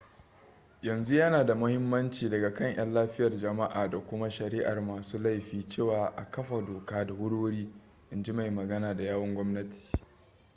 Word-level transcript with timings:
yanzu 0.81 1.15
yana 1.15 1.43
da 1.45 1.55
mahimmanci 1.55 2.29
daga 2.29 2.53
kan 2.53 2.75
'yan 2.75 2.93
lafiyar 2.93 3.37
jama'a 3.37 3.89
da 3.89 3.99
kuma 3.99 4.29
shari'ar 4.29 4.81
masu 4.81 5.19
laifi 5.19 5.67
cewa 5.67 6.05
a 6.17 6.31
kafa 6.31 6.61
doka 6.65 7.05
da 7.05 7.13
wuri-wuri 7.13 7.73
in 8.11 8.23
ji 8.23 8.31
mai 8.33 8.49
magana 8.51 8.93
da 8.93 9.03
yawun 9.03 9.33
gwamnati 9.35 9.91